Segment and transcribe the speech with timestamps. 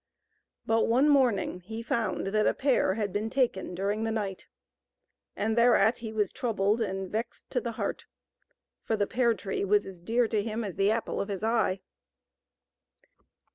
[0.65, 4.47] But, one morning, he found that a pear had been taken during the night,
[5.35, 8.07] and thereat he was troubled and vexed to the heart,
[8.81, 11.81] for the pear tree was as dear to him as the apple of his eye.